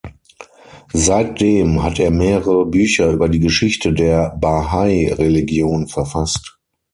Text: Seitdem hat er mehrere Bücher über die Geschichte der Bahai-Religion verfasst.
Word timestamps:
Seitdem 0.95 1.83
hat 1.83 1.99
er 1.99 2.09
mehrere 2.09 2.65
Bücher 2.65 3.11
über 3.11 3.29
die 3.29 3.39
Geschichte 3.39 3.93
der 3.93 4.35
Bahai-Religion 4.39 5.87
verfasst. 5.87 6.57